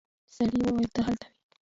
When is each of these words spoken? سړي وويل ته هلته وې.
سړي 0.35 0.59
وويل 0.61 0.89
ته 0.95 0.99
هلته 1.05 1.25
وې. 1.29 1.33